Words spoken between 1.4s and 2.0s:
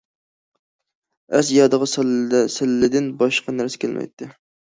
يادىغا